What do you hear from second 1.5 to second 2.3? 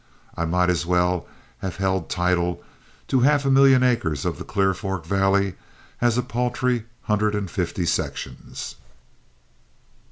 have held